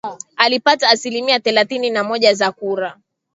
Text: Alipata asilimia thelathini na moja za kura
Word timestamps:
Alipata 0.37 0.89
asilimia 0.89 1.39
thelathini 1.39 1.89
na 1.89 2.03
moja 2.03 2.33
za 2.33 2.51
kura 2.51 2.97